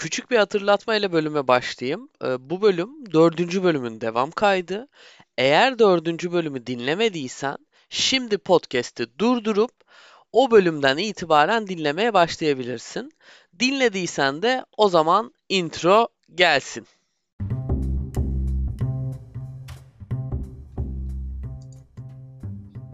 Küçük 0.00 0.30
bir 0.30 0.36
hatırlatma 0.36 0.94
ile 0.94 1.12
bölüme 1.12 1.48
başlayayım. 1.48 2.08
Ee, 2.24 2.50
bu 2.50 2.62
bölüm 2.62 3.12
dördüncü 3.12 3.62
bölümün 3.62 4.00
devam 4.00 4.30
kaydı. 4.30 4.88
Eğer 5.38 5.78
dördüncü 5.78 6.32
bölümü 6.32 6.66
dinlemediysen 6.66 7.56
şimdi 7.88 8.38
podcast'i 8.38 9.18
durdurup 9.18 9.70
o 10.32 10.50
bölümden 10.50 10.96
itibaren 10.96 11.66
dinlemeye 11.66 12.14
başlayabilirsin. 12.14 13.12
Dinlediysen 13.60 14.42
de 14.42 14.64
o 14.76 14.88
zaman 14.88 15.34
intro 15.48 16.08
gelsin. 16.34 16.86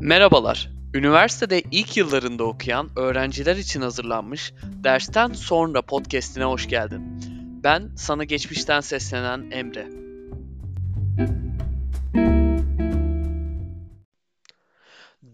Merhabalar. 0.00 0.75
Üniversitede 0.96 1.62
ilk 1.70 1.96
yıllarında 1.96 2.44
okuyan 2.44 2.90
öğrenciler 2.96 3.56
için 3.56 3.80
hazırlanmış 3.80 4.52
Dersten 4.62 5.32
Sonra 5.32 5.82
podcast'ine 5.82 6.44
hoş 6.44 6.68
geldin. 6.68 7.02
Ben 7.64 7.90
sana 7.96 8.24
geçmişten 8.24 8.80
seslenen 8.80 9.50
Emre. 9.50 9.86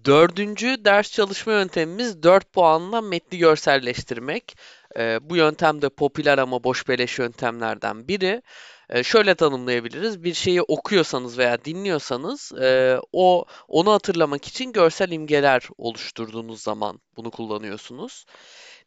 Dördüncü 0.05 0.85
ders 0.85 1.13
çalışma 1.13 1.53
yöntemimiz 1.53 2.23
4 2.23 2.53
puanla 2.53 3.01
metni 3.01 3.39
görselleştirmek. 3.39 4.57
Ee, 4.99 5.19
bu 5.23 5.37
yöntem 5.37 5.83
de 5.83 5.89
popüler 5.89 6.39
ama 6.39 6.65
boş 6.65 6.89
beleş 6.89 7.19
yöntemlerden 7.19 8.09
biri. 8.09 8.43
Ee, 8.91 9.03
şöyle 9.03 9.35
tanımlayabiliriz. 9.35 10.25
Bir 10.25 10.35
şeyi 10.35 10.63
okuyorsanız 10.63 11.39
veya 11.39 11.65
dinliyorsanız 11.65 12.53
e, 12.53 12.99
o 13.13 13.45
onu 13.69 13.93
hatırlamak 13.93 14.49
için 14.49 14.73
görsel 14.73 15.11
imgeler 15.11 15.69
oluşturduğunuz 15.79 16.63
zaman 16.63 17.01
bunu 17.17 17.31
kullanıyorsunuz. 17.31 18.25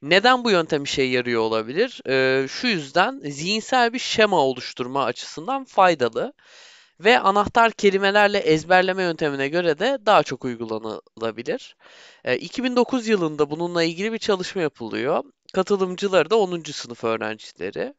Neden 0.02 0.44
bu 0.44 0.52
yöntem 0.52 0.84
işe 0.84 1.02
yarıyor 1.02 1.42
olabilir? 1.42 2.02
Ee, 2.10 2.48
şu 2.48 2.68
yüzden 2.68 3.22
zihinsel 3.26 3.94
bir 3.94 4.00
şema 4.00 4.38
oluşturma 4.42 5.04
açısından 5.06 5.66
faydalı 5.66 6.34
ve 7.00 7.20
anahtar 7.20 7.72
kelimelerle 7.72 8.38
ezberleme 8.38 9.04
yöntemine 9.04 9.48
göre 9.48 9.80
de 9.80 9.98
daha 10.06 10.24
çok 10.24 10.46
uygulanılabilir. 10.46 11.76
2009 12.40 13.08
yılında 13.08 13.50
bununla 13.50 13.84
ilgili 13.84 14.14
bir 14.14 14.18
çalışma 14.18 14.62
yapılıyor. 14.62 15.24
Katılımcıları 15.54 16.30
da 16.30 16.36
10. 16.36 16.72
sınıf 16.74 17.04
öğrencileri. 17.04 17.94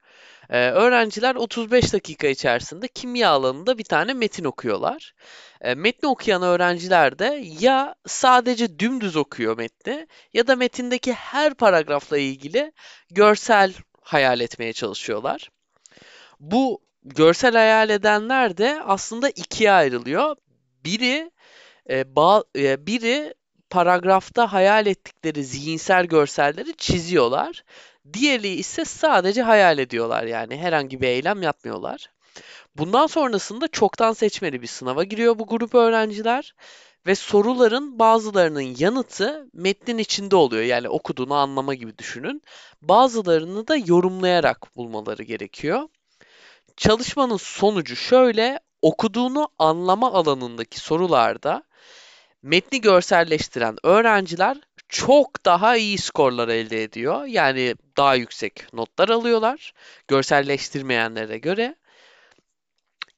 Ee, 0.50 0.70
öğrenciler 0.70 1.34
35 1.34 1.92
dakika 1.92 2.26
içerisinde 2.26 2.88
kimya 2.88 3.30
alanında 3.30 3.78
bir 3.78 3.84
tane 3.84 4.14
metin 4.14 4.44
okuyorlar. 4.44 5.14
Ee, 5.60 5.74
metni 5.74 6.08
okuyan 6.08 6.42
öğrenciler 6.42 7.18
de 7.18 7.44
ya 7.60 7.94
sadece 8.06 8.78
dümdüz 8.78 9.16
okuyor 9.16 9.56
metni 9.56 10.06
ya 10.32 10.46
da 10.46 10.56
metindeki 10.56 11.12
her 11.12 11.54
paragrafla 11.54 12.18
ilgili 12.18 12.72
görsel 13.10 13.74
hayal 14.02 14.40
etmeye 14.40 14.72
çalışıyorlar. 14.72 15.50
Bu 16.40 16.82
görsel 17.04 17.52
hayal 17.52 17.90
edenler 17.90 18.56
de 18.56 18.82
aslında 18.84 19.28
ikiye 19.28 19.72
ayrılıyor. 19.72 20.36
Biri 20.84 21.30
e, 21.90 22.00
ba- 22.02 22.44
e, 22.56 22.86
biri 22.86 23.34
paragrafta 23.76 24.52
hayal 24.52 24.86
ettikleri 24.86 25.44
zihinsel 25.44 26.06
görselleri 26.06 26.76
çiziyorlar. 26.76 27.64
Diğeri 28.12 28.48
ise 28.48 28.84
sadece 28.84 29.42
hayal 29.42 29.78
ediyorlar 29.78 30.24
yani 30.24 30.56
herhangi 30.56 31.00
bir 31.00 31.06
eylem 31.06 31.42
yapmıyorlar. 31.42 32.10
Bundan 32.76 33.06
sonrasında 33.06 33.68
çoktan 33.68 34.12
seçmeli 34.12 34.62
bir 34.62 34.66
sınava 34.66 35.04
giriyor 35.04 35.38
bu 35.38 35.46
grup 35.46 35.74
öğrenciler 35.74 36.54
ve 37.06 37.14
soruların 37.14 37.98
bazılarının 37.98 38.74
yanıtı 38.78 39.48
metnin 39.52 39.98
içinde 39.98 40.36
oluyor. 40.36 40.62
Yani 40.62 40.88
okuduğunu 40.88 41.34
anlama 41.34 41.74
gibi 41.74 41.98
düşünün. 41.98 42.42
Bazılarını 42.82 43.68
da 43.68 43.76
yorumlayarak 43.76 44.76
bulmaları 44.76 45.22
gerekiyor. 45.22 45.88
Çalışmanın 46.76 47.36
sonucu 47.36 47.96
şöyle, 47.96 48.60
okuduğunu 48.82 49.48
anlama 49.58 50.12
alanındaki 50.12 50.80
sorularda 50.80 51.62
metni 52.46 52.80
görselleştiren 52.80 53.76
öğrenciler 53.82 54.60
çok 54.88 55.44
daha 55.44 55.76
iyi 55.76 55.98
skorlar 55.98 56.48
elde 56.48 56.82
ediyor. 56.82 57.24
Yani 57.24 57.74
daha 57.96 58.14
yüksek 58.14 58.72
notlar 58.72 59.08
alıyorlar 59.08 59.72
görselleştirmeyenlere 60.08 61.38
göre. 61.38 61.76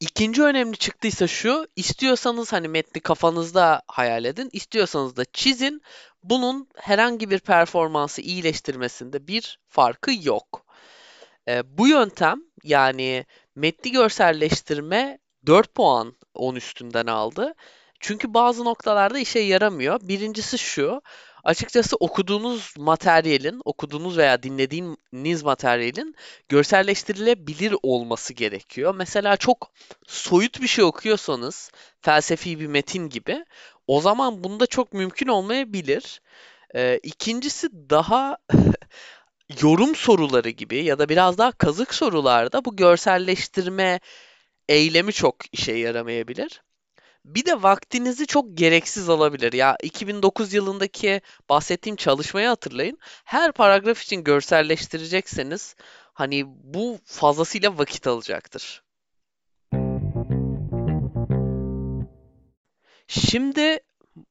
İkinci 0.00 0.42
önemli 0.42 0.76
çıktıysa 0.76 1.26
şu, 1.26 1.68
istiyorsanız 1.76 2.52
hani 2.52 2.68
metni 2.68 3.00
kafanızda 3.00 3.82
hayal 3.88 4.24
edin, 4.24 4.50
istiyorsanız 4.52 5.16
da 5.16 5.24
çizin. 5.24 5.82
Bunun 6.22 6.68
herhangi 6.76 7.30
bir 7.30 7.38
performansı 7.38 8.20
iyileştirmesinde 8.20 9.26
bir 9.26 9.58
farkı 9.68 10.10
yok. 10.22 10.64
E, 11.48 11.78
bu 11.78 11.88
yöntem 11.88 12.42
yani 12.64 13.26
metni 13.54 13.92
görselleştirme 13.92 15.18
4 15.46 15.74
puan 15.74 16.16
10 16.34 16.54
üstünden 16.54 17.06
aldı. 17.06 17.54
Çünkü 18.00 18.34
bazı 18.34 18.64
noktalarda 18.64 19.18
işe 19.18 19.38
yaramıyor. 19.38 20.00
Birincisi 20.02 20.58
şu. 20.58 21.02
Açıkçası 21.44 21.96
okuduğunuz 21.96 22.74
materyalin, 22.78 23.62
okuduğunuz 23.64 24.18
veya 24.18 24.42
dinlediğiniz 24.42 25.42
materyalin 25.42 26.14
görselleştirilebilir 26.48 27.74
olması 27.82 28.34
gerekiyor. 28.34 28.94
Mesela 28.94 29.36
çok 29.36 29.70
soyut 30.06 30.62
bir 30.62 30.66
şey 30.66 30.84
okuyorsanız, 30.84 31.70
felsefi 32.00 32.60
bir 32.60 32.66
metin 32.66 33.08
gibi, 33.08 33.44
o 33.86 34.00
zaman 34.00 34.44
bunda 34.44 34.66
çok 34.66 34.92
mümkün 34.92 35.28
olmayabilir. 35.28 36.20
Ee, 36.74 37.00
ikincisi 37.02 37.68
daha 37.90 38.38
yorum 39.62 39.94
soruları 39.96 40.50
gibi 40.50 40.84
ya 40.84 40.98
da 40.98 41.08
biraz 41.08 41.38
daha 41.38 41.52
kazık 41.52 41.94
sorularda 41.94 42.64
bu 42.64 42.76
görselleştirme 42.76 44.00
eylemi 44.68 45.12
çok 45.12 45.36
işe 45.52 45.72
yaramayabilir. 45.72 46.62
Bir 47.28 47.44
de 47.46 47.62
vaktinizi 47.62 48.26
çok 48.26 48.56
gereksiz 48.56 49.08
alabilir. 49.08 49.52
Ya 49.52 49.76
2009 49.82 50.52
yılındaki 50.54 51.20
bahsettiğim 51.48 51.96
çalışmayı 51.96 52.48
hatırlayın. 52.48 52.98
Her 53.24 53.52
paragraf 53.52 54.02
için 54.02 54.24
görselleştirecekseniz 54.24 55.76
hani 56.12 56.44
bu 56.46 56.98
fazlasıyla 57.04 57.78
vakit 57.78 58.06
alacaktır. 58.06 58.82
Şimdi 63.08 63.80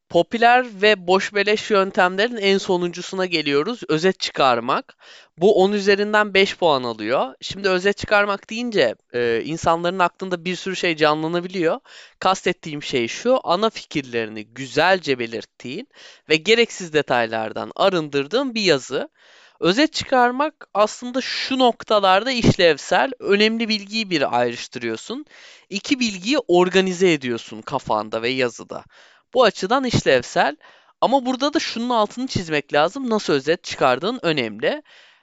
popüler 0.10 0.82
ve 0.82 1.08
boş 1.08 1.34
beleş 1.34 1.72
yöntemlerin 1.72 2.38
en 2.38 2.58
sonuncusuna 2.58 3.26
geliyoruz. 3.26 3.80
Özet 3.90 4.20
çıkarmak. 4.20 4.98
Bu 5.38 5.64
10 5.64 5.72
üzerinden 5.72 6.34
5 6.34 6.58
puan 6.58 6.84
alıyor. 6.84 7.34
Şimdi 7.42 7.70
özet 7.70 7.98
çıkarmak 7.98 8.50
deyince 8.50 8.96
e, 9.14 9.42
insanların 9.46 10.00
aklında 10.00 10.46
bir 10.46 10.56
sürü 10.56 10.76
şey 10.76 10.96
canlanabiliyor. 10.96 11.80
Kastettiğim 12.20 12.84
şey 12.84 13.08
şu, 13.08 13.40
ana 13.44 13.70
fikirlerini 13.70 14.46
güzelce 14.46 15.20
belirttiğin 15.20 15.88
ve 16.30 16.36
gereksiz 16.36 16.94
detaylardan 16.94 17.72
arındırdığın 17.76 18.56
bir 18.56 18.62
yazı. 18.62 19.10
Özet 19.60 19.94
çıkarmak 19.94 20.68
aslında 20.74 21.22
şu 21.22 21.60
noktalarda 21.60 22.32
işlevsel, 22.32 23.12
önemli 23.20 23.70
bilgiyi 23.70 24.10
bir 24.10 24.40
ayrıştırıyorsun. 24.40 25.26
İki 25.70 26.00
bilgiyi 26.00 26.38
organize 26.48 27.14
ediyorsun 27.14 27.62
kafanda 27.62 28.22
ve 28.22 28.30
yazıda. 28.30 28.84
Bu 29.34 29.44
açıdan 29.44 29.84
işlevsel. 29.84 30.56
Ama 31.02 31.26
burada 31.26 31.54
da 31.54 31.60
şunun 31.60 31.90
altını 31.90 32.28
çizmek 32.28 32.74
lazım. 32.74 33.10
Nasıl 33.10 33.34
özet 33.34 33.64
çıkardığın 33.64 34.20
önemli. 34.22 34.82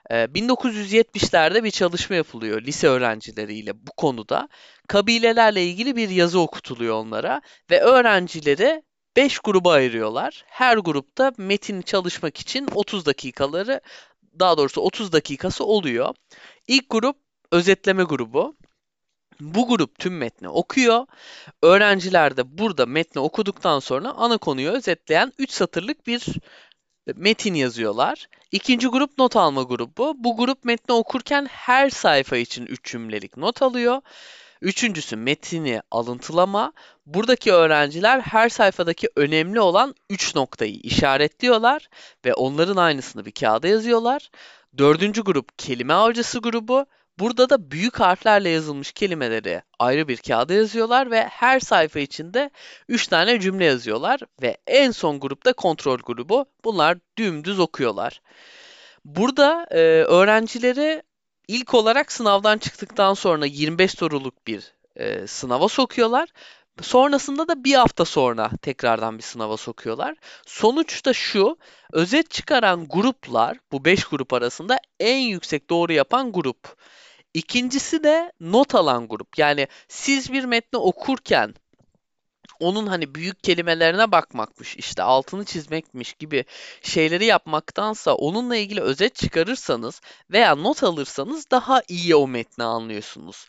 1970'lerde 0.09 1.63
bir 1.63 1.71
çalışma 1.71 2.15
yapılıyor 2.15 2.61
lise 2.61 2.87
öğrencileriyle 2.87 3.87
bu 3.87 3.91
konuda. 3.97 4.49
Kabilelerle 4.87 5.65
ilgili 5.65 5.95
bir 5.95 6.09
yazı 6.09 6.39
okutuluyor 6.39 6.95
onlara 6.95 7.41
ve 7.71 7.81
öğrencileri 7.81 8.83
5 9.15 9.39
gruba 9.39 9.71
ayırıyorlar. 9.71 10.43
Her 10.47 10.77
grupta 10.77 11.31
metin 11.37 11.81
çalışmak 11.81 12.37
için 12.37 12.67
30 12.75 13.05
dakikaları 13.05 13.81
daha 14.39 14.57
doğrusu 14.57 14.81
30 14.81 15.11
dakikası 15.11 15.65
oluyor. 15.65 16.15
İlk 16.67 16.89
grup 16.89 17.17
özetleme 17.51 18.03
grubu. 18.03 18.57
Bu 19.39 19.67
grup 19.67 19.99
tüm 19.99 20.17
metni 20.17 20.49
okuyor. 20.49 21.05
Öğrenciler 21.61 22.37
de 22.37 22.57
burada 22.57 22.85
metni 22.85 23.21
okuduktan 23.21 23.79
sonra 23.79 24.09
ana 24.09 24.37
konuyu 24.37 24.71
özetleyen 24.71 25.33
3 25.37 25.51
satırlık 25.51 26.07
bir 26.07 26.25
metin 27.15 27.53
yazıyorlar. 27.53 28.27
İkinci 28.51 28.87
grup 28.87 29.17
not 29.17 29.35
alma 29.35 29.63
grubu. 29.63 30.13
Bu 30.17 30.37
grup 30.37 30.65
metni 30.65 30.95
okurken 30.95 31.45
her 31.45 31.89
sayfa 31.89 32.37
için 32.37 32.65
3 32.65 32.83
cümlelik 32.83 33.37
not 33.37 33.61
alıyor. 33.61 34.01
Üçüncüsü 34.61 35.15
metini 35.15 35.81
alıntılama. 35.91 36.73
Buradaki 37.05 37.53
öğrenciler 37.53 38.19
her 38.19 38.49
sayfadaki 38.49 39.09
önemli 39.15 39.59
olan 39.59 39.95
3 40.09 40.35
noktayı 40.35 40.75
işaretliyorlar 40.75 41.89
ve 42.25 42.33
onların 42.33 42.77
aynısını 42.77 43.25
bir 43.25 43.31
kağıda 43.31 43.67
yazıyorlar. 43.67 44.29
Dördüncü 44.77 45.23
grup 45.23 45.59
kelime 45.59 45.93
avcısı 45.93 46.39
grubu. 46.39 46.85
Burada 47.19 47.49
da 47.49 47.71
büyük 47.71 47.99
harflerle 47.99 48.49
yazılmış 48.49 48.91
kelimeleri 48.91 49.61
ayrı 49.79 50.07
bir 50.07 50.17
kağıda 50.17 50.53
yazıyorlar 50.53 51.11
ve 51.11 51.23
her 51.23 51.59
sayfa 51.59 51.99
içinde 51.99 52.49
3 52.89 53.07
tane 53.07 53.39
cümle 53.39 53.65
yazıyorlar 53.65 54.19
ve 54.41 54.57
en 54.67 54.91
son 54.91 55.19
grupta 55.19 55.53
kontrol 55.53 55.97
grubu. 55.97 56.45
Bunlar 56.63 56.97
dümdüz 57.17 57.59
okuyorlar. 57.59 58.21
Burada 59.05 59.67
e, 59.71 59.79
öğrencileri 60.03 61.03
ilk 61.47 61.73
olarak 61.73 62.11
sınavdan 62.11 62.57
çıktıktan 62.57 63.13
sonra 63.13 63.45
25 63.45 63.91
soruluk 63.91 64.47
bir 64.47 64.73
e, 64.95 65.27
sınava 65.27 65.67
sokuyorlar. 65.67 66.29
Sonrasında 66.81 67.47
da 67.47 67.63
bir 67.63 67.73
hafta 67.75 68.05
sonra 68.05 68.51
tekrardan 68.61 69.17
bir 69.17 69.23
sınava 69.23 69.57
sokuyorlar. 69.57 70.15
Sonuç 70.45 71.05
da 71.05 71.13
şu, 71.13 71.57
özet 71.91 72.31
çıkaran 72.31 72.87
gruplar, 72.87 73.57
bu 73.71 73.85
5 73.85 74.03
grup 74.05 74.33
arasında 74.33 74.77
en 74.99 75.17
yüksek 75.17 75.69
doğru 75.69 75.93
yapan 75.93 76.31
grup. 76.31 76.75
İkincisi 77.35 78.03
de 78.03 78.31
not 78.39 78.75
alan 78.75 79.07
grup. 79.07 79.37
Yani 79.37 79.67
siz 79.87 80.33
bir 80.33 80.45
metni 80.45 80.79
okurken 80.79 81.53
onun 82.59 82.87
hani 82.87 83.15
büyük 83.15 83.43
kelimelerine 83.43 84.11
bakmakmış, 84.11 84.77
işte 84.77 85.03
altını 85.03 85.45
çizmekmiş 85.45 86.13
gibi 86.13 86.45
şeyleri 86.81 87.25
yapmaktansa 87.25 88.13
onunla 88.13 88.55
ilgili 88.55 88.81
özet 88.81 89.15
çıkarırsanız 89.15 90.01
veya 90.31 90.55
not 90.55 90.83
alırsanız 90.83 91.51
daha 91.51 91.81
iyi 91.87 92.15
o 92.15 92.27
metni 92.27 92.63
anlıyorsunuz. 92.63 93.47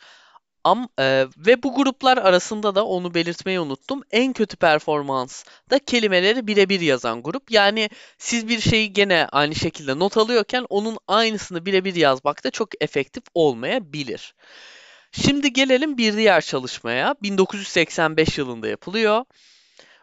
Am, 0.66 0.88
e, 0.98 1.26
ve 1.36 1.62
bu 1.62 1.74
gruplar 1.74 2.16
arasında 2.16 2.74
da 2.74 2.86
onu 2.86 3.14
belirtmeyi 3.14 3.60
unuttum. 3.60 4.02
En 4.10 4.32
kötü 4.32 4.56
performans 4.56 5.44
da 5.70 5.78
kelimeleri 5.78 6.46
birebir 6.46 6.80
yazan 6.80 7.22
grup. 7.22 7.50
Yani 7.50 7.90
siz 8.18 8.48
bir 8.48 8.60
şeyi 8.60 8.92
gene 8.92 9.28
aynı 9.32 9.54
şekilde 9.54 9.98
not 9.98 10.16
alıyorken 10.16 10.66
onun 10.68 10.98
aynısını 11.08 11.66
birebir 11.66 11.94
yazmak 11.94 12.44
da 12.44 12.50
çok 12.50 12.82
efektif 12.82 13.22
olmayabilir. 13.34 14.34
Şimdi 15.12 15.52
gelelim 15.52 15.98
bir 15.98 16.16
diğer 16.16 16.40
çalışmaya. 16.40 17.14
1985 17.22 18.38
yılında 18.38 18.68
yapılıyor. 18.68 19.24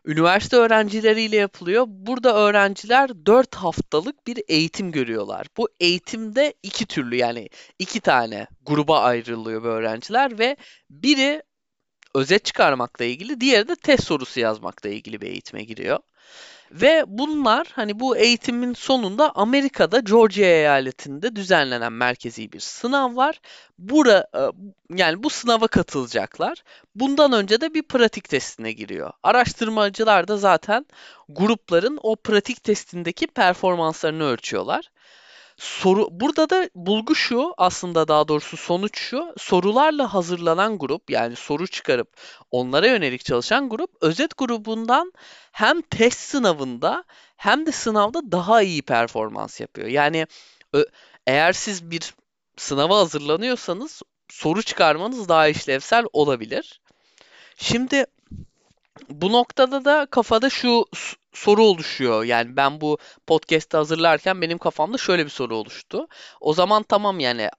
Üniversite 0.05 0.57
öğrencileriyle 0.57 1.35
yapılıyor. 1.35 1.85
Burada 1.87 2.35
öğrenciler 2.35 3.25
4 3.25 3.55
haftalık 3.55 4.27
bir 4.27 4.43
eğitim 4.47 4.91
görüyorlar. 4.91 5.47
Bu 5.57 5.69
eğitimde 5.79 6.53
iki 6.63 6.85
türlü 6.85 7.15
yani 7.15 7.49
iki 7.79 7.99
tane 7.99 8.47
gruba 8.61 8.99
ayrılıyor 8.99 9.63
bu 9.63 9.67
öğrenciler 9.67 10.39
ve 10.39 10.57
biri 10.89 11.43
özet 12.15 12.45
çıkarmakla 12.45 13.05
ilgili, 13.05 13.41
diğeri 13.41 13.67
de 13.67 13.75
test 13.75 14.03
sorusu 14.03 14.39
yazmakla 14.39 14.89
ilgili 14.89 15.21
bir 15.21 15.27
eğitime 15.27 15.63
giriyor. 15.63 15.99
Ve 16.73 17.03
bunlar 17.07 17.67
hani 17.73 17.99
bu 17.99 18.17
eğitimin 18.17 18.73
sonunda 18.73 19.31
Amerika'da 19.35 19.99
Georgia 19.99 20.45
eyaletinde 20.45 21.35
düzenlenen 21.35 21.93
merkezi 21.93 22.51
bir 22.51 22.59
sınav 22.59 23.15
var. 23.15 23.41
Bura 23.79 24.27
e, 24.35 24.41
yani 24.95 25.23
bu 25.23 25.29
sınava 25.29 25.67
katılacaklar. 25.67 26.63
Bundan 26.95 27.31
önce 27.31 27.61
de 27.61 27.73
bir 27.73 27.83
pratik 27.83 28.29
testine 28.29 28.71
giriyor. 28.71 29.11
Araştırmacılar 29.23 30.27
da 30.27 30.37
zaten 30.37 30.85
grupların 31.29 31.99
o 32.03 32.15
pratik 32.15 32.63
testindeki 32.63 33.27
performanslarını 33.27 34.23
ölçüyorlar. 34.23 34.89
Soru 35.63 36.07
burada 36.11 36.49
da 36.49 36.69
bulgu 36.75 37.15
şu 37.15 37.53
aslında 37.57 38.07
daha 38.07 38.27
doğrusu 38.27 38.57
sonuç 38.57 38.99
şu 38.99 39.33
sorularla 39.37 40.13
hazırlanan 40.13 40.77
grup 40.77 41.09
yani 41.09 41.35
soru 41.35 41.67
çıkarıp 41.67 42.17
onlara 42.51 42.87
yönelik 42.87 43.25
çalışan 43.25 43.69
grup 43.69 43.91
özet 44.01 44.37
grubundan 44.37 45.13
hem 45.51 45.81
test 45.81 46.19
sınavında 46.19 47.03
hem 47.37 47.65
de 47.65 47.71
sınavda 47.71 48.31
daha 48.31 48.61
iyi 48.61 48.81
performans 48.81 49.61
yapıyor. 49.61 49.87
Yani 49.87 50.27
eğer 51.27 51.53
siz 51.53 51.91
bir 51.91 52.13
sınava 52.57 52.97
hazırlanıyorsanız 52.97 54.01
soru 54.29 54.63
çıkarmanız 54.63 55.29
daha 55.29 55.47
işlevsel 55.47 56.05
olabilir. 56.13 56.81
Şimdi 57.57 58.05
bu 59.09 59.31
noktada 59.31 59.85
da 59.85 60.07
kafada 60.11 60.49
şu 60.49 60.85
soru 61.33 61.63
oluşuyor. 61.63 62.23
Yani 62.23 62.55
ben 62.57 62.81
bu 62.81 62.97
podcast'ı 63.27 63.77
hazırlarken 63.77 64.41
benim 64.41 64.57
kafamda 64.57 64.97
şöyle 64.97 65.25
bir 65.25 65.29
soru 65.29 65.55
oluştu. 65.55 66.07
O 66.41 66.53
zaman 66.53 66.83
tamam 66.83 67.19
yani 67.19 67.49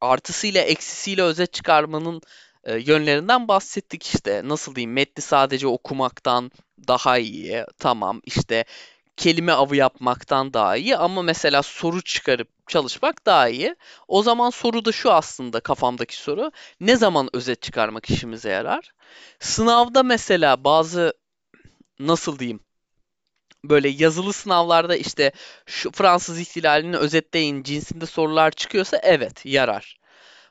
artısıyla 0.00 0.62
eksisiyle 0.62 1.22
özet 1.22 1.52
çıkarmanın 1.52 2.20
e, 2.64 2.76
yönlerinden 2.78 3.48
bahsettik 3.48 4.06
işte. 4.06 4.42
Nasıl 4.44 4.74
diyeyim 4.74 4.92
metni 4.92 5.22
sadece 5.22 5.66
okumaktan 5.66 6.50
daha 6.88 7.18
iyi. 7.18 7.64
Tamam 7.78 8.20
işte 8.24 8.64
kelime 9.16 9.52
avı 9.52 9.76
yapmaktan 9.76 10.52
daha 10.54 10.76
iyi 10.76 10.96
ama 10.96 11.22
mesela 11.22 11.62
soru 11.62 12.02
çıkarıp 12.02 12.48
çalışmak 12.68 13.26
daha 13.26 13.48
iyi. 13.48 13.76
O 14.08 14.22
zaman 14.22 14.50
soru 14.50 14.84
da 14.84 14.92
şu 14.92 15.12
aslında 15.12 15.60
kafamdaki 15.60 16.16
soru. 16.16 16.52
Ne 16.80 16.96
zaman 16.96 17.28
özet 17.32 17.62
çıkarmak 17.62 18.10
işimize 18.10 18.50
yarar? 18.50 18.90
Sınavda 19.40 20.02
mesela 20.02 20.64
bazı 20.64 21.14
nasıl 21.98 22.38
diyeyim 22.38 22.60
böyle 23.64 23.88
yazılı 23.88 24.32
sınavlarda 24.32 24.96
işte 24.96 25.32
şu 25.66 25.90
Fransız 25.92 26.40
ihtilalini 26.40 26.96
özetleyin 26.96 27.62
cinsinde 27.62 28.06
sorular 28.06 28.50
çıkıyorsa 28.50 29.00
evet 29.02 29.46
yarar. 29.46 30.00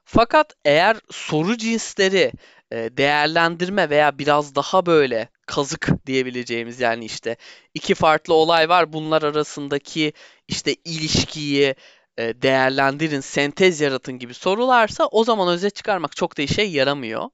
Fakat 0.05 0.53
eğer 0.65 0.97
soru 1.11 1.57
cinsleri 1.57 2.31
e, 2.71 2.97
değerlendirme 2.97 3.89
veya 3.89 4.19
biraz 4.19 4.55
daha 4.55 4.85
böyle 4.85 5.29
kazık 5.45 5.89
diyebileceğimiz 6.05 6.79
yani 6.79 7.05
işte 7.05 7.37
iki 7.73 7.95
farklı 7.95 8.33
olay 8.33 8.69
var 8.69 8.93
bunlar 8.93 9.21
arasındaki 9.21 10.13
işte 10.47 10.75
ilişkiyi 10.85 11.75
e, 12.17 12.41
değerlendirin, 12.41 13.19
sentez 13.19 13.81
yaratın 13.81 14.19
gibi 14.19 14.33
sorularsa 14.33 15.05
o 15.07 15.23
zaman 15.23 15.47
özet 15.47 15.75
çıkarmak 15.75 16.15
çok 16.15 16.37
da 16.37 16.41
işe 16.41 16.61
yaramıyor. 16.61 17.29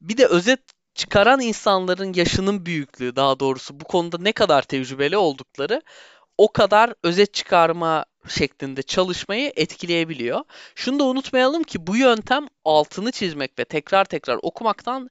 Bir 0.00 0.16
de 0.16 0.26
özet 0.26 0.60
çıkaran 0.94 1.40
insanların 1.40 2.12
yaşının 2.12 2.66
büyüklüğü 2.66 3.16
daha 3.16 3.40
doğrusu 3.40 3.80
bu 3.80 3.84
konuda 3.84 4.18
ne 4.20 4.32
kadar 4.32 4.62
tecrübeli 4.62 5.16
oldukları 5.16 5.82
o 6.38 6.52
kadar 6.52 6.94
özet 7.02 7.34
çıkarma 7.34 8.04
şeklinde 8.28 8.82
çalışmayı 8.82 9.52
etkileyebiliyor. 9.56 10.40
Şunu 10.74 10.98
da 10.98 11.04
unutmayalım 11.04 11.62
ki 11.62 11.86
bu 11.86 11.96
yöntem 11.96 12.46
altını 12.64 13.12
çizmek 13.12 13.58
ve 13.58 13.64
tekrar 13.64 14.04
tekrar 14.04 14.38
okumaktan 14.42 15.10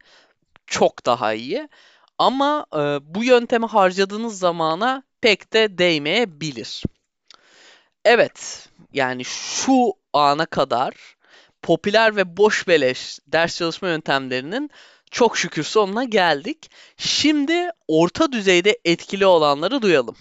çok 0.68 1.06
daha 1.06 1.34
iyi. 1.34 1.70
Ama 2.18 2.66
e, 2.74 2.78
bu 3.16 3.24
yöntemi 3.24 3.66
harcadığınız 3.66 4.40
zamana 4.40 5.04
pek 5.22 5.54
de 5.54 5.78
değmeyebilir. 5.78 6.84
Evet, 8.06 8.70
yani 8.94 9.26
şu 9.26 9.94
ana 10.14 10.46
kadar 10.46 10.94
popüler 11.62 12.16
ve 12.16 12.38
boş 12.38 12.68
beleş 12.68 13.20
ders 13.28 13.58
çalışma 13.58 13.88
yöntemlerinin 13.88 14.72
çok 15.12 15.38
şükür 15.38 15.64
sonuna 15.64 16.04
geldik. 16.04 16.72
Şimdi 16.98 17.70
orta 17.88 18.32
düzeyde 18.32 18.80
etkili 18.86 19.26
olanları 19.26 19.82
duyalım. 19.82 20.16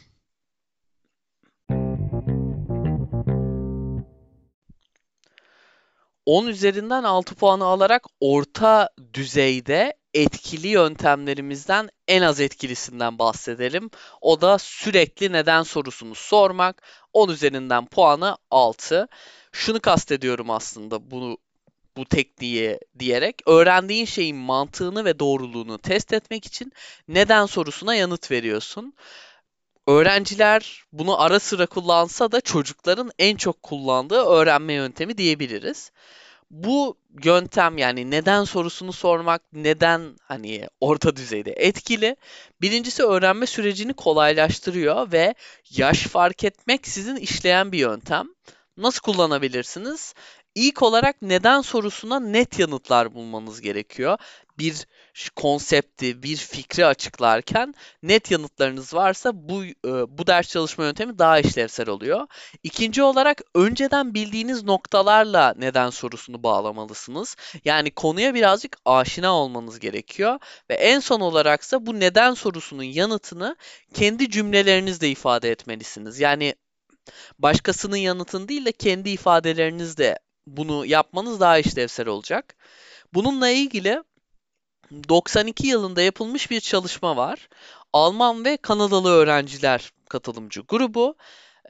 10 6.27 6.47
üzerinden 6.47 7.03
6 7.03 7.35
puanı 7.35 7.65
alarak 7.65 8.07
orta 8.21 8.89
düzeyde 9.15 9.95
etkili 10.15 10.69
yöntemlerimizden 10.69 11.91
en 12.09 12.23
az 12.23 12.41
etkilisinden 12.41 13.19
bahsedelim. 13.19 13.91
O 14.21 14.41
da 14.41 14.59
sürekli 14.59 15.33
neden 15.33 15.63
sorusunu 15.63 16.15
sormak. 16.15 16.83
10 17.13 17.29
üzerinden 17.29 17.87
puanı 17.87 18.37
6. 18.51 19.09
Şunu 19.53 19.81
kastediyorum 19.81 20.51
aslında 20.51 21.11
bunu 21.11 21.39
bu 22.01 22.05
tekniği 22.05 22.79
diyerek 22.99 23.43
öğrendiğin 23.47 24.05
şeyin 24.05 24.37
mantığını 24.37 25.05
ve 25.05 25.19
doğruluğunu 25.19 25.79
test 25.79 26.13
etmek 26.13 26.47
için 26.47 26.73
neden 27.09 27.47
sorusuna 27.47 27.95
yanıt 27.95 28.31
veriyorsun. 28.31 28.95
Öğrenciler 29.87 30.85
bunu 30.93 31.21
ara 31.21 31.41
sıra 31.41 31.67
kullansa 31.67 32.33
da 32.33 32.41
çocukların 32.41 33.11
en 33.19 33.37
çok 33.37 33.63
kullandığı 33.63 34.25
öğrenme 34.25 34.73
yöntemi 34.73 35.19
diyebiliriz 35.19 35.93
bu 36.51 36.97
yöntem 37.25 37.79
yani 37.79 38.11
neden 38.11 38.45
sorusunu 38.45 38.93
sormak 38.93 39.43
neden 39.53 40.17
hani 40.23 40.69
orta 40.81 41.17
düzeyde 41.17 41.53
etkili. 41.53 42.17
Birincisi 42.61 43.03
öğrenme 43.03 43.47
sürecini 43.47 43.95
kolaylaştırıyor 43.95 45.13
ve 45.13 45.35
yaş 45.71 46.03
fark 46.03 46.45
etmek 46.45 46.89
sizin 46.89 47.17
işleyen 47.17 47.73
bir 47.73 47.79
yöntem. 47.79 48.27
Nasıl 48.77 49.01
kullanabilirsiniz? 49.01 50.15
İlk 50.55 50.83
olarak 50.83 51.23
neden 51.23 51.61
sorusuna 51.61 52.21
net 52.21 52.59
yanıtlar 52.59 53.15
bulmanız 53.15 53.61
gerekiyor. 53.61 54.19
Bir 54.59 54.87
konsepti, 55.37 56.23
bir 56.23 56.37
fikri 56.37 56.87
açıklarken 56.87 57.75
net 58.03 58.31
yanıtlarınız 58.31 58.95
varsa 58.95 59.31
bu 59.35 59.65
e, 59.65 59.73
bu 60.19 60.27
ders 60.27 60.49
çalışma 60.49 60.85
yöntemi 60.85 61.19
daha 61.19 61.39
işlevsel 61.41 61.89
oluyor. 61.89 62.27
İkinci 62.63 63.03
olarak 63.03 63.43
önceden 63.55 64.15
bildiğiniz 64.15 64.65
noktalarla 64.65 65.55
neden 65.59 65.91
sorusunu 65.91 66.43
bağlamalısınız. 66.43 67.37
Yani 67.65 67.91
konuya 67.91 68.35
birazcık 68.35 68.77
aşina 68.85 69.35
olmanız 69.35 69.79
gerekiyor 69.79 70.39
ve 70.71 70.75
en 70.75 71.01
son 71.01 71.21
olaraksa 71.21 71.87
bu 71.87 72.01
neden 72.01 72.35
sorusunun 72.35 72.83
yanıtını 72.83 73.57
kendi 73.95 74.31
cümlelerinizle 74.31 75.09
ifade 75.11 75.51
etmelisiniz. 75.51 76.21
Yani 76.21 76.55
başkasının 77.39 77.97
yanıtını 77.97 78.49
değil 78.49 78.65
de 78.65 78.73
kendi 78.73 79.11
ifadelerinizle 79.11 80.19
bunu 80.57 80.87
yapmanız 80.87 81.41
daha 81.41 81.59
işlevsel 81.59 82.09
olacak. 82.09 82.57
Bununla 83.15 83.51
ilgili 83.51 84.03
92 85.09 85.67
yılında 85.67 86.03
yapılmış 86.03 86.51
bir 86.51 86.61
çalışma 86.61 87.17
var. 87.17 87.49
Alman 87.93 88.45
ve 88.45 88.57
Kanadalı 88.57 89.11
öğrenciler 89.11 89.93
katılımcı 90.09 90.61
grubu. 90.61 91.15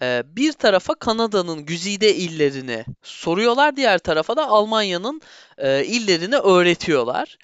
e, 0.03 0.23
bir 0.27 0.53
tarafa 0.53 0.95
Kanada'nın 0.95 1.65
güzide 1.67 2.15
illerini 2.15 2.85
soruyorlar, 3.03 3.77
diğer 3.77 3.99
tarafa 3.99 4.37
da 4.37 4.49
Almanya'nın 4.49 5.21
e, 5.59 5.85
illerini 5.85 6.37
öğretiyorlar. 6.37 7.39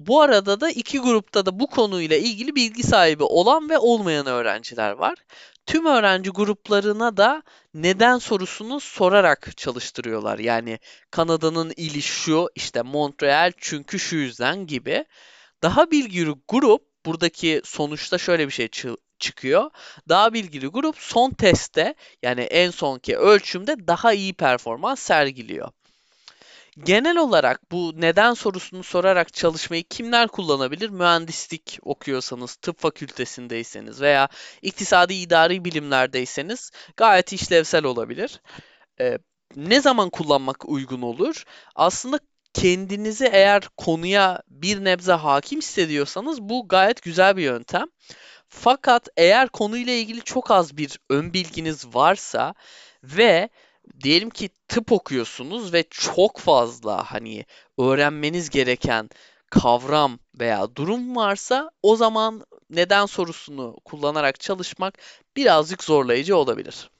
Bu 0.00 0.20
arada 0.22 0.60
da 0.60 0.70
iki 0.70 0.98
grupta 0.98 1.46
da 1.46 1.60
bu 1.60 1.66
konuyla 1.66 2.16
ilgili 2.16 2.54
bilgi 2.54 2.82
sahibi 2.82 3.22
olan 3.22 3.70
ve 3.70 3.78
olmayan 3.78 4.26
öğrenciler 4.26 4.90
var. 4.92 5.14
Tüm 5.70 5.86
öğrenci 5.86 6.30
gruplarına 6.30 7.16
da 7.16 7.42
neden 7.74 8.18
sorusunu 8.18 8.80
sorarak 8.80 9.56
çalıştırıyorlar. 9.56 10.38
Yani 10.38 10.78
Kanada'nın 11.10 11.72
ili 11.76 12.02
şu, 12.02 12.48
işte 12.54 12.82
Montreal 12.82 13.52
çünkü 13.58 13.98
şu 13.98 14.16
yüzden 14.16 14.66
gibi. 14.66 15.04
Daha 15.62 15.90
bilgili 15.90 16.34
grup 16.48 16.82
buradaki 17.06 17.62
sonuçta 17.64 18.18
şöyle 18.18 18.46
bir 18.46 18.52
şey 18.52 18.68
çıkıyor. 19.18 19.70
Daha 20.08 20.32
bilgili 20.32 20.66
grup 20.66 20.96
son 20.98 21.30
testte 21.30 21.94
yani 22.22 22.40
en 22.40 22.70
sonki 22.70 23.16
ölçümde 23.16 23.86
daha 23.88 24.12
iyi 24.12 24.32
performans 24.34 25.00
sergiliyor. 25.00 25.68
Genel 26.78 27.16
olarak 27.16 27.72
bu 27.72 27.92
neden 27.96 28.34
sorusunu 28.34 28.82
sorarak 28.82 29.32
çalışmayı 29.32 29.84
kimler 29.84 30.28
kullanabilir? 30.28 30.90
Mühendislik 30.90 31.78
okuyorsanız, 31.82 32.54
tıp 32.54 32.78
fakültesindeyseniz 32.78 34.00
veya 34.00 34.28
iktisadi 34.62 35.14
idari 35.14 35.64
bilimlerdeyseniz 35.64 36.70
gayet 36.96 37.32
işlevsel 37.32 37.84
olabilir. 37.84 38.40
Ee, 39.00 39.18
ne 39.56 39.80
zaman 39.80 40.10
kullanmak 40.10 40.68
uygun 40.68 41.02
olur? 41.02 41.44
Aslında 41.74 42.18
kendinizi 42.54 43.26
eğer 43.32 43.68
konuya 43.76 44.42
bir 44.48 44.84
nebze 44.84 45.12
hakim 45.12 45.58
hissediyorsanız 45.58 46.40
bu 46.42 46.68
gayet 46.68 47.02
güzel 47.02 47.36
bir 47.36 47.42
yöntem. 47.42 47.86
Fakat 48.48 49.08
eğer 49.16 49.48
konuyla 49.48 49.92
ilgili 49.92 50.20
çok 50.22 50.50
az 50.50 50.76
bir 50.76 50.98
ön 51.10 51.32
bilginiz 51.32 51.94
varsa 51.94 52.54
ve 53.02 53.48
diyelim 54.02 54.30
ki 54.30 54.48
tıp 54.68 54.92
okuyorsunuz 54.92 55.72
ve 55.72 55.84
çok 55.90 56.38
fazla 56.38 57.04
hani 57.12 57.44
öğrenmeniz 57.78 58.50
gereken 58.50 59.10
kavram 59.50 60.18
veya 60.40 60.76
durum 60.76 61.16
varsa 61.16 61.70
o 61.82 61.96
zaman 61.96 62.46
neden 62.70 63.06
sorusunu 63.06 63.76
kullanarak 63.84 64.40
çalışmak 64.40 64.98
birazcık 65.36 65.84
zorlayıcı 65.84 66.36
olabilir. 66.36 66.90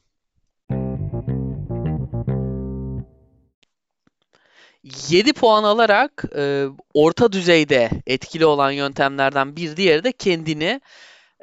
7 5.08 5.32
puan 5.32 5.64
alarak 5.64 6.24
e, 6.36 6.66
orta 6.94 7.32
düzeyde 7.32 7.90
etkili 8.06 8.46
olan 8.46 8.70
yöntemlerden 8.70 9.56
bir 9.56 9.76
diğeri 9.76 10.04
de 10.04 10.12
kendini 10.12 10.80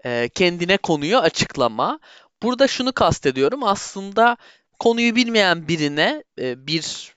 e, 0.06 0.29
kendine 0.29 0.77
konuyu 0.77 1.17
açıklama. 1.17 2.00
Burada 2.44 2.67
şunu 2.67 2.94
kastediyorum. 2.94 3.63
Aslında 3.63 4.38
konuyu 4.79 5.15
bilmeyen 5.15 5.67
birine 5.67 6.24
e, 6.39 6.67
bir 6.67 7.15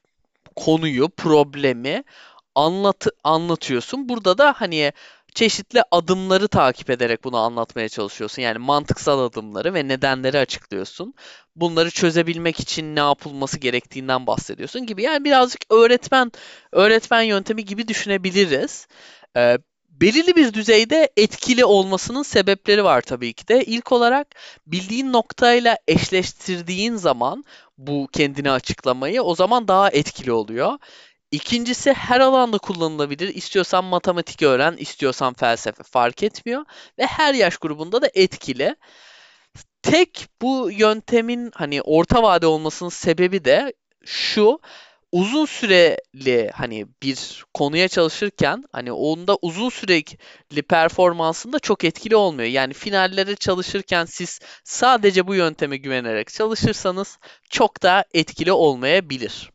konuyu, 0.56 1.08
problemi 1.08 2.04
anlat 2.54 3.06
anlatıyorsun. 3.24 4.08
Burada 4.08 4.38
da 4.38 4.54
hani 4.56 4.92
çeşitli 5.34 5.82
adımları 5.90 6.48
takip 6.48 6.90
ederek 6.90 7.24
bunu 7.24 7.36
anlatmaya 7.36 7.88
çalışıyorsun. 7.88 8.42
Yani 8.42 8.58
mantıksal 8.58 9.24
adımları 9.24 9.74
ve 9.74 9.88
nedenleri 9.88 10.38
açıklıyorsun. 10.38 11.14
Bunları 11.56 11.90
çözebilmek 11.90 12.60
için 12.60 12.96
ne 12.96 13.00
yapılması 13.00 13.58
gerektiğinden 13.58 14.26
bahsediyorsun 14.26 14.86
gibi. 14.86 15.02
Yani 15.02 15.24
birazcık 15.24 15.60
öğretmen 15.70 16.32
öğretmen 16.72 17.22
yöntemi 17.22 17.64
gibi 17.64 17.88
düşünebiliriz. 17.88 18.86
Ee, 19.36 19.58
belirli 20.00 20.36
bir 20.36 20.54
düzeyde 20.54 21.10
etkili 21.16 21.64
olmasının 21.64 22.22
sebepleri 22.22 22.84
var 22.84 23.00
tabii 23.00 23.32
ki 23.32 23.48
de. 23.48 23.64
İlk 23.64 23.92
olarak 23.92 24.28
bildiğin 24.66 25.12
noktayla 25.12 25.78
eşleştirdiğin 25.88 26.96
zaman 26.96 27.44
bu 27.78 28.08
kendini 28.12 28.50
açıklamayı 28.50 29.22
o 29.22 29.34
zaman 29.34 29.68
daha 29.68 29.90
etkili 29.90 30.32
oluyor. 30.32 30.78
İkincisi 31.30 31.92
her 31.92 32.20
alanda 32.20 32.58
kullanılabilir. 32.58 33.34
İstiyorsan 33.34 33.84
matematik 33.84 34.42
öğren, 34.42 34.76
istiyorsan 34.76 35.34
felsefe 35.34 35.82
fark 35.82 36.22
etmiyor 36.22 36.64
ve 36.98 37.06
her 37.06 37.34
yaş 37.34 37.56
grubunda 37.56 38.02
da 38.02 38.10
etkili. 38.14 38.76
Tek 39.82 40.28
bu 40.42 40.70
yöntemin 40.70 41.50
hani 41.54 41.82
orta 41.82 42.22
vade 42.22 42.46
olmasının 42.46 42.90
sebebi 42.90 43.44
de 43.44 43.72
şu 44.04 44.58
uzun 45.12 45.44
süreli 45.44 46.50
hani 46.54 46.86
bir 47.02 47.44
konuya 47.54 47.88
çalışırken 47.88 48.64
hani 48.72 48.92
onda 48.92 49.36
uzun 49.42 49.68
süreli 49.68 50.62
performansında 50.62 51.58
çok 51.58 51.84
etkili 51.84 52.16
olmuyor. 52.16 52.48
Yani 52.48 52.72
finallere 52.72 53.36
çalışırken 53.36 54.04
siz 54.04 54.40
sadece 54.64 55.26
bu 55.26 55.34
yönteme 55.34 55.76
güvenerek 55.76 56.28
çalışırsanız 56.28 57.18
çok 57.50 57.82
da 57.82 58.04
etkili 58.14 58.52
olmayabilir. 58.52 59.50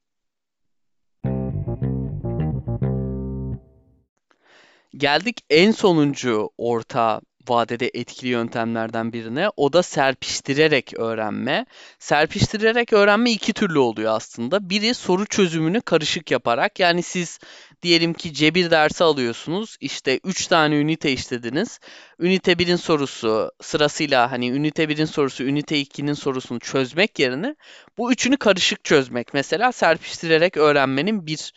Geldik 4.98 5.42
en 5.50 5.72
sonuncu 5.72 6.50
orta 6.58 7.22
vadede 7.50 7.92
etkili 7.94 8.30
yöntemlerden 8.30 9.14
birine. 9.14 9.50
O 9.58 9.74
da 9.74 9.84
serpiştirerek 9.84 10.94
öğrenme. 11.00 11.66
Serpiştirerek 12.00 12.94
öğrenme 12.94 13.32
iki 13.32 13.54
türlü 13.54 13.80
oluyor 13.80 14.14
aslında. 14.16 14.70
Biri 14.70 14.94
soru 14.94 15.26
çözümünü 15.26 15.82
karışık 15.82 16.32
yaparak. 16.32 16.80
Yani 16.80 17.04
siz 17.04 17.40
diyelim 17.82 18.14
ki 18.14 18.34
cebir 18.34 18.72
dersi 18.72 19.04
alıyorsunuz. 19.04 19.78
İşte 19.82 20.20
3 20.24 20.48
tane 20.48 20.76
ünite 20.76 21.12
işlediniz. 21.12 21.80
Ünite 22.20 22.52
1'in 22.52 22.76
sorusu 22.76 23.52
sırasıyla 23.62 24.32
hani 24.32 24.50
ünite 24.50 24.84
1'in 24.84 25.06
sorusu, 25.06 25.44
ünite 25.44 25.82
2'nin 25.82 26.14
sorusunu 26.14 26.60
çözmek 26.60 27.20
yerine 27.20 27.56
bu 27.98 28.12
üçünü 28.12 28.38
karışık 28.38 28.84
çözmek. 28.84 29.34
Mesela 29.34 29.72
serpiştirerek 29.72 30.58
öğrenmenin 30.58 31.28
bir 31.28 31.54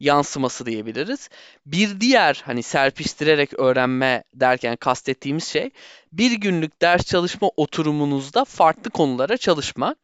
yansıması 0.00 0.66
diyebiliriz. 0.66 1.28
Bir 1.66 2.00
diğer 2.00 2.42
hani 2.44 2.62
serpiştirerek 2.62 3.58
öğrenme 3.58 4.24
derken 4.34 4.76
kastettiğimiz 4.76 5.44
şey 5.44 5.70
bir 6.12 6.32
günlük 6.32 6.82
ders 6.82 7.06
çalışma 7.06 7.50
oturumunuzda 7.56 8.44
farklı 8.44 8.90
konulara 8.90 9.36
çalışmak. 9.36 9.98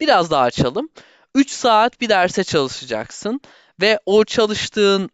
Biraz 0.00 0.30
daha 0.30 0.42
açalım. 0.42 0.88
3 1.34 1.50
saat 1.50 2.00
bir 2.00 2.08
derse 2.08 2.44
çalışacaksın 2.44 3.40
ve 3.80 3.98
o 4.06 4.24
çalıştığın 4.24 5.10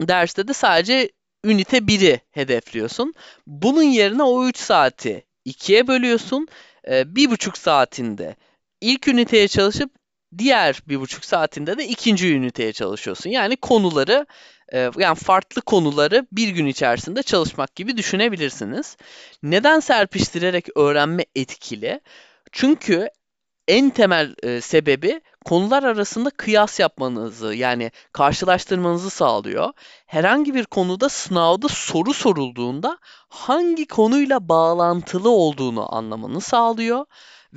derste 0.00 0.48
de 0.48 0.52
sadece 0.52 1.10
ünite 1.44 1.78
1'i 1.78 2.20
hedefliyorsun. 2.30 3.14
Bunun 3.46 3.82
yerine 3.82 4.22
o 4.22 4.46
3 4.46 4.56
saati 4.56 5.24
ikiye 5.44 5.86
bölüyorsun. 5.88 6.48
Bir 6.88 7.30
buçuk 7.30 7.58
saatinde 7.58 8.36
ilk 8.80 9.08
üniteye 9.08 9.48
çalışıp 9.48 9.90
diğer 10.38 10.82
bir 10.88 11.00
buçuk 11.00 11.24
saatinde 11.24 11.78
de 11.78 11.88
ikinci 11.88 12.34
üniteye 12.34 12.72
çalışıyorsun. 12.72 13.30
Yani 13.30 13.56
konuları 13.56 14.26
e, 14.72 14.90
yani 14.98 15.14
farklı 15.16 15.62
konuları 15.62 16.26
bir 16.32 16.48
gün 16.48 16.66
içerisinde 16.66 17.22
çalışmak 17.22 17.76
gibi 17.76 17.96
düşünebilirsiniz. 17.96 18.96
Neden 19.42 19.80
serpiştirerek 19.80 20.76
öğrenme 20.76 21.24
etkili? 21.34 22.00
Çünkü 22.52 23.08
en 23.68 23.90
temel 23.90 24.34
e, 24.42 24.60
sebebi 24.60 25.20
konular 25.44 25.82
arasında 25.82 26.30
kıyas 26.30 26.80
yapmanızı 26.80 27.54
yani 27.54 27.90
karşılaştırmanızı 28.12 29.10
sağlıyor. 29.10 29.72
Herhangi 30.06 30.54
bir 30.54 30.64
konuda 30.64 31.08
sınavda 31.08 31.68
soru 31.68 32.14
sorulduğunda 32.14 32.98
hangi 33.28 33.86
konuyla 33.86 34.48
bağlantılı 34.48 35.30
olduğunu 35.30 35.94
anlamanı 35.94 36.40
sağlıyor 36.40 37.06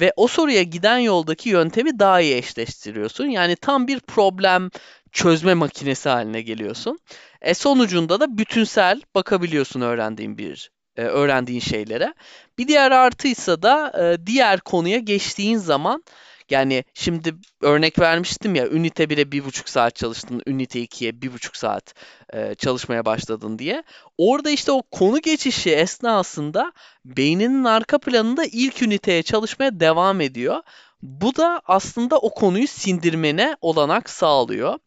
ve 0.02 0.14
o 0.16 0.28
soruya 0.28 0.64
giden 0.64 0.98
yoldaki 0.98 1.50
yöntemi 1.50 2.00
daha 2.00 2.22
iyi 2.22 2.36
eşleştiriyorsun. 2.36 3.26
Yani 3.26 3.56
tam 3.56 3.88
bir 3.88 4.00
problem 4.00 4.70
çözme 5.12 5.54
makinesi 5.54 6.10
haline 6.10 6.42
geliyorsun. 6.42 7.00
E 7.42 7.54
sonucunda 7.54 8.20
da 8.20 8.38
bütünsel 8.38 9.02
bakabiliyorsun 9.16 9.82
öğrendiğin 9.82 10.38
bir 10.38 10.72
e, 10.96 11.02
öğrendiğin 11.02 11.60
şeylere. 11.60 12.14
Bir 12.58 12.68
diğer 12.68 12.92
artıysa 12.92 13.62
da 13.62 13.94
e, 14.04 14.28
diğer 14.28 14.60
konuya 14.60 14.98
geçtiğin 14.98 15.58
zaman 15.58 16.04
yani 16.52 16.84
şimdi 16.94 17.36
örnek 17.62 18.00
vermiştim 18.00 18.56
ya 18.56 18.68
ünite 18.68 19.04
1'e 19.04 19.32
bir 19.32 19.46
buçuk 19.46 19.70
saat 19.70 19.96
çalıştın, 19.96 20.42
ünite 20.48 20.84
2'ye 20.84 21.22
bir 21.22 21.34
buçuk 21.34 21.58
saat 21.58 21.94
e, 22.34 22.56
çalışmaya 22.56 23.06
başladın 23.06 23.60
diye. 23.60 23.84
Orada 24.18 24.50
işte 24.50 24.72
o 24.72 24.82
konu 24.92 25.22
geçişi 25.22 25.72
esnasında 25.72 26.74
beyninin 27.06 27.64
arka 27.64 27.98
planında 27.98 28.46
ilk 28.46 28.82
üniteye 28.82 29.24
çalışmaya 29.24 29.80
devam 29.80 30.22
ediyor. 30.22 30.62
Bu 31.02 31.36
da 31.36 31.62
aslında 31.66 32.18
o 32.18 32.34
konuyu 32.34 32.68
sindirmene 32.68 33.56
olanak 33.62 34.10
sağlıyor. 34.10 34.80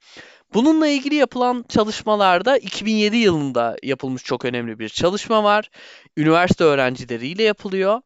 Bununla 0.55 0.87
ilgili 0.87 1.15
yapılan 1.15 1.65
çalışmalarda 1.69 2.59
2007 2.59 3.17
yılında 3.17 3.77
yapılmış 3.83 4.25
çok 4.25 4.45
önemli 4.45 4.79
bir 4.79 4.89
çalışma 4.89 5.45
var. 5.45 5.71
Üniversite 6.17 6.65
öğrencileriyle 6.65 7.43
yapılıyor. 7.43 8.01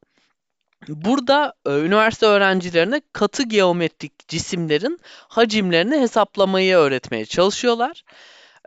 Burada 0.88 1.54
e, 1.66 1.71
üniversite 1.71 2.26
öğrencilerine 2.26 3.00
katı 3.12 3.42
geometrik 3.42 4.28
cisimlerin 4.28 5.00
hacimlerini 5.28 6.00
hesaplamayı 6.00 6.76
öğretmeye 6.76 7.25
çalışıyorlar. 7.25 8.02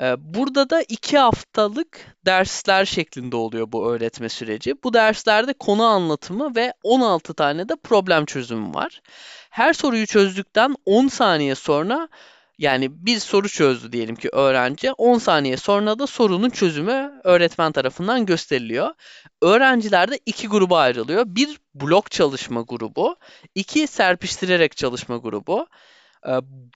Ee, 0.01 0.16
burada 0.20 0.70
da 0.70 0.82
iki 0.82 1.18
haftalık 1.18 2.18
dersler 2.25 2.86
şeklinde 2.86 3.36
oluyor 3.36 3.72
bu 3.72 3.92
öğretme 3.92 4.30
süreci. 4.30 4.84
Bu 4.84 4.94
derslerde 4.94 5.54
konu 5.54 5.84
anlatımı 5.84 6.56
ve 6.56 6.74
16 6.84 7.34
tane 7.34 7.70
de 7.70 7.75
problem 7.84 8.25
çözümü 8.25 8.74
var. 8.74 9.01
Her 9.50 9.74
soruyu 9.74 10.08
çözdükten 10.08 10.75
10 10.86 11.08
saniye 11.08 11.56
sonra 11.56 12.08
yani 12.60 13.06
bir 13.06 13.20
soru 13.20 13.50
çözdü 13.50 13.92
diyelim 13.92 14.16
ki 14.16 14.30
öğrenci. 14.34 14.92
10 14.92 15.18
saniye 15.18 15.58
sonra 15.58 16.00
da 16.00 16.08
sorunun 16.08 16.50
çözümü 16.50 17.22
öğretmen 17.24 17.72
tarafından 17.72 18.25
gösteriliyor. 18.25 18.94
Öğrenciler 19.42 20.12
de 20.12 20.20
iki 20.25 20.48
gruba 20.48 20.80
ayrılıyor. 20.80 21.24
Bir 21.28 21.60
blok 21.75 22.12
çalışma 22.12 22.62
grubu, 22.62 23.16
iki 23.56 23.88
serpiştirerek 23.88 24.78
çalışma 24.78 25.18
grubu. 25.18 25.68
Ee, 26.28 26.30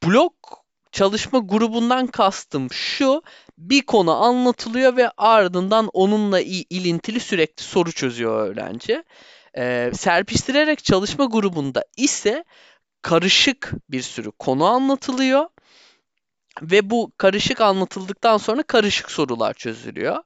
blok 0.06 0.64
çalışma 0.92 1.40
grubundan 1.40 2.08
kastım 2.08 2.72
şu. 2.72 3.22
Bir 3.58 3.82
konu 3.82 4.12
anlatılıyor 4.24 4.98
ve 4.98 5.10
ardından 5.18 5.90
onunla 5.94 6.40
ilintili 6.42 7.20
sürekli 7.20 7.64
soru 7.64 7.92
çözüyor 7.92 8.48
öğrenci. 8.48 9.04
Ee, 9.58 9.92
serpiştirerek 9.94 10.84
çalışma 10.84 11.26
grubunda 11.26 11.84
ise 11.98 12.44
karışık 13.04 13.72
bir 13.90 14.02
sürü 14.02 14.32
konu 14.32 14.66
anlatılıyor 14.66 15.46
ve 16.62 16.90
bu 16.90 17.12
karışık 17.18 17.62
anlatıldıktan 17.62 18.38
sonra 18.38 18.64
karışık 18.64 19.12
sorular 19.12 19.54
çözülüyor. 19.54 20.24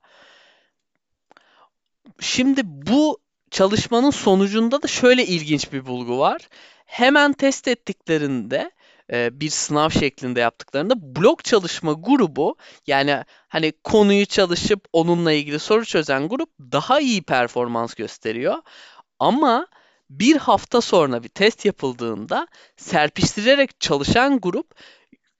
Şimdi 2.19 2.62
bu 2.65 3.19
çalışmanın 3.51 4.10
sonucunda 4.10 4.81
da 4.81 4.88
şöyle 4.88 5.25
ilginç 5.25 5.74
bir 5.74 5.86
bulgu 5.86 6.19
var. 6.19 6.50
Hemen 6.86 7.34
test 7.34 7.67
ettiklerinde 7.67 8.72
e, 9.12 9.39
bir 9.39 9.50
sınav 9.50 9.89
şeklinde 9.89 10.39
yaptıklarında 10.39 11.15
blok 11.15 11.43
çalışma 11.43 11.93
grubu 11.93 12.55
yani 12.88 13.24
hani 13.48 13.74
konuyu 13.84 14.25
çalışıp 14.25 14.88
onunla 14.93 15.31
ilgili 15.31 15.60
soru 15.60 15.86
çözen 15.86 16.29
grup 16.29 16.50
daha 16.60 17.00
iyi 17.00 17.22
performans 17.24 17.93
gösteriyor. 17.93 18.55
Ama 19.19 19.67
bir 20.10 20.36
hafta 20.36 20.82
sonra 20.82 21.24
bir 21.24 21.30
test 21.30 21.66
yapıldığında 21.66 22.48
serpiştirerek 22.78 23.80
çalışan 23.80 24.40
grup 24.40 24.76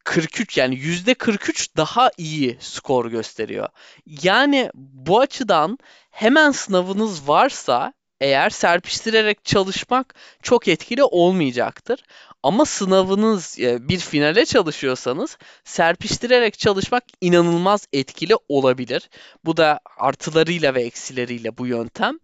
43 0.04 0.58
yani 0.58 0.76
yüzde 0.76 1.14
43 1.14 1.78
daha 1.78 2.12
iyi 2.18 2.58
skor 2.60 3.06
gösteriyor. 3.06 3.70
Yani 4.06 4.72
bu 4.74 5.20
açıdan 5.20 5.78
hemen 6.12 6.52
sınavınız 6.52 7.28
varsa 7.28 7.94
eğer 8.22 8.50
serpiştirerek 8.50 9.46
çalışmak 9.46 10.16
çok 10.42 10.68
etkili 10.68 11.04
olmayacaktır. 11.04 12.04
Ama 12.44 12.66
sınavınız 12.66 13.60
e, 13.60 13.88
bir 13.88 14.00
finale 14.00 14.46
çalışıyorsanız 14.46 15.38
serpiştirerek 15.64 16.60
çalışmak 16.60 17.04
inanılmaz 17.22 17.88
etkili 17.94 18.34
olabilir. 18.50 19.10
Bu 19.46 19.58
da 19.58 19.80
artılarıyla 19.98 20.76
ve 20.76 20.82
eksileriyle 20.82 21.58
bu 21.58 21.68
yöntem. 21.68 22.20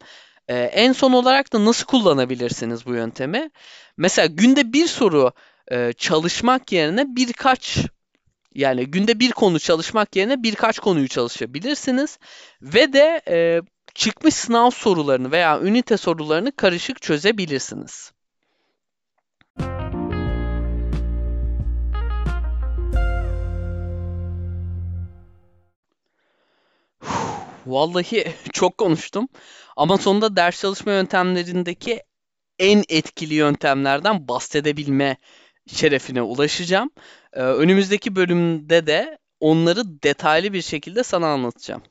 Ee, 0.47 0.55
en 0.55 0.91
son 0.91 1.13
olarak 1.13 1.53
da 1.53 1.65
nasıl 1.65 1.85
kullanabilirsiniz 1.85 2.85
bu 2.85 2.93
yöntemi? 2.93 3.49
Mesela 3.97 4.25
günde 4.25 4.73
bir 4.73 4.87
soru 4.87 5.31
e, 5.71 5.93
çalışmak 5.93 6.71
yerine 6.71 7.15
birkaç 7.15 7.77
yani 8.55 8.85
günde 8.85 9.19
bir 9.19 9.31
konu 9.31 9.59
çalışmak 9.59 10.15
yerine 10.15 10.43
birkaç 10.43 10.79
konuyu 10.79 11.07
çalışabilirsiniz 11.07 12.19
ve 12.61 12.93
de 12.93 13.21
e, 13.27 13.61
çıkmış 13.95 14.33
sınav 14.33 14.69
sorularını 14.69 15.31
veya 15.31 15.61
ünite 15.61 15.97
sorularını 15.97 16.55
karışık 16.55 17.01
çözebilirsiniz. 17.01 18.11
Vallahi 27.65 28.33
çok 28.53 28.77
konuştum 28.77 29.27
ama 29.77 29.97
sonunda 29.97 30.35
ders 30.35 30.61
çalışma 30.61 30.91
yöntemlerindeki 30.91 32.01
en 32.59 32.83
etkili 32.89 33.33
yöntemlerden 33.33 34.27
bahsedebilme 34.27 35.17
şerefine 35.67 36.21
ulaşacağım. 36.21 36.89
Ee, 37.33 37.41
önümüzdeki 37.41 38.15
bölümde 38.15 38.87
de 38.87 39.17
onları 39.39 40.03
detaylı 40.03 40.53
bir 40.53 40.61
şekilde 40.61 41.03
sana 41.03 41.27
anlatacağım. 41.27 41.81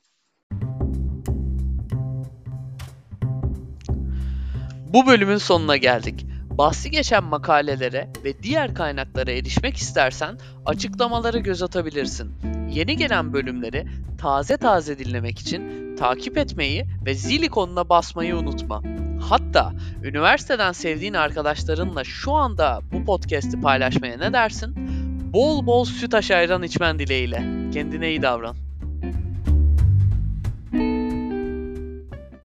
Bu 4.93 5.07
bölümün 5.07 5.37
sonuna 5.37 5.77
geldik. 5.77 6.27
Bahsi 6.59 6.91
geçen 6.91 7.25
makalelere 7.25 8.09
ve 8.25 8.43
diğer 8.43 8.75
kaynaklara 8.75 9.31
erişmek 9.31 9.77
istersen 9.77 10.39
açıklamalara 10.67 11.39
göz 11.39 11.63
atabilirsin. 11.63 12.33
Yeni 12.71 12.97
gelen 12.97 13.33
bölümleri 13.33 13.87
taze 14.19 14.57
taze 14.57 14.99
dinlemek 14.99 15.39
için 15.39 15.97
takip 15.97 16.39
etmeyi 16.39 16.85
ve 17.07 17.15
zil 17.15 17.43
ikonuna 17.43 17.89
basmayı 17.89 18.37
unutma. 18.37 18.83
Hatta 19.29 19.73
üniversiteden 20.03 20.73
sevdiğin 20.73 21.15
arkadaşlarınla 21.15 22.05
şu 22.05 22.33
anda 22.33 22.81
bu 22.93 23.05
podcast'i 23.05 23.61
paylaşmaya 23.61 24.19
ne 24.19 24.33
dersin? 24.33 24.75
Bol 25.33 25.67
bol 25.67 25.85
süt 25.85 26.15
ayran 26.15 26.63
içmen 26.63 26.99
dileğiyle. 26.99 27.71
Kendine 27.73 28.09
iyi 28.09 28.23
davran. 28.23 28.57